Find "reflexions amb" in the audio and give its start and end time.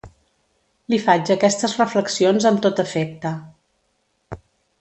1.83-2.65